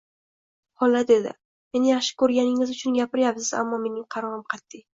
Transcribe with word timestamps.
Hola,— 0.79 1.01
dedi,— 1.11 1.33
meni 1.75 1.91
yaxshi 1.93 2.17
ko'rganingiz 2.23 2.73
uchun 2.77 2.99
gapiryapsiz, 3.03 3.53
ammo 3.63 3.83
mening 3.87 4.13
qarorim 4.17 4.45
qatiy. 4.57 4.87